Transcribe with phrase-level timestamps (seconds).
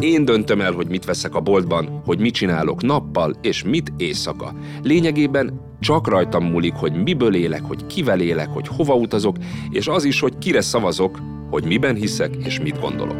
[0.00, 4.54] Én döntöm el, hogy mit veszek a boltban, hogy mit csinálok nappal, és mit éjszaka.
[4.82, 9.36] Lényegében csak rajtam múlik, hogy miből élek, hogy kivel élek, hogy hova utazok,
[9.70, 11.18] és az is, hogy kire szavazok,
[11.50, 13.16] hogy miben hiszek és mit gondolok.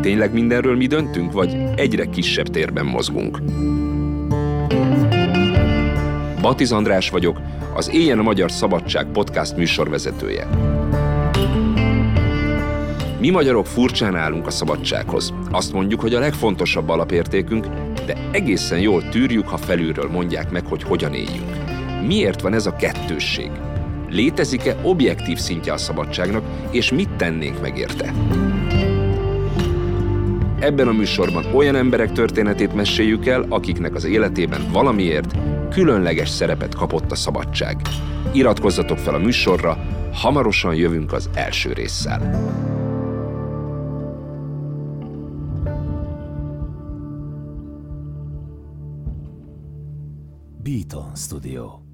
[0.00, 3.38] Tényleg mindenről mi döntünk, vagy egyre kisebb térben mozgunk?
[6.40, 7.40] Batiz András vagyok,
[7.74, 10.48] az Éjjel a Magyar Szabadság podcast műsorvezetője.
[13.20, 15.34] Mi magyarok furcsán állunk a szabadsághoz.
[15.50, 17.66] Azt mondjuk, hogy a legfontosabb alapértékünk,
[18.06, 21.56] de egészen jól tűrjük, ha felülről mondják meg, hogy hogyan éljünk.
[22.06, 23.50] Miért van ez a kettősség?
[24.08, 28.14] Létezik-e objektív szintje a szabadságnak, és mit tennénk meg érte?
[30.58, 35.36] Ebben a műsorban olyan emberek történetét meséljük el, akiknek az életében valamiért
[35.68, 37.80] különleges szerepet kapott a szabadság.
[38.32, 39.78] Iratkozzatok fel a műsorra,
[40.12, 42.20] hamarosan jövünk az első résszel.
[50.62, 51.86] Beaton Studio.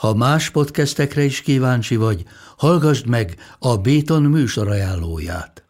[0.00, 2.24] Ha más podcastekre is kíváncsi vagy,
[2.56, 5.69] hallgassd meg a Béton műsor ajánlóját.